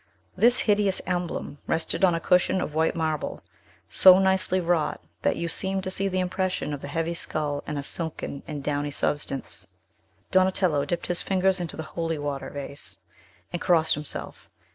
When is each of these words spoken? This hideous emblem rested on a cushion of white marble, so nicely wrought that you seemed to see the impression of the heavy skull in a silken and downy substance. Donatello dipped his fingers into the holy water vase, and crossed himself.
This 0.35 0.57
hideous 0.61 0.99
emblem 1.05 1.59
rested 1.67 2.03
on 2.03 2.15
a 2.15 2.19
cushion 2.19 2.59
of 2.59 2.73
white 2.73 2.95
marble, 2.95 3.43
so 3.87 4.17
nicely 4.17 4.59
wrought 4.59 4.99
that 5.21 5.35
you 5.35 5.47
seemed 5.47 5.83
to 5.83 5.91
see 5.91 6.07
the 6.07 6.19
impression 6.19 6.73
of 6.73 6.81
the 6.81 6.87
heavy 6.87 7.13
skull 7.13 7.63
in 7.67 7.77
a 7.77 7.83
silken 7.83 8.41
and 8.47 8.63
downy 8.63 8.89
substance. 8.89 9.67
Donatello 10.31 10.85
dipped 10.85 11.05
his 11.05 11.21
fingers 11.21 11.59
into 11.59 11.77
the 11.77 11.83
holy 11.93 12.17
water 12.17 12.49
vase, 12.49 12.97
and 13.53 13.61
crossed 13.61 13.93
himself. 13.93 14.49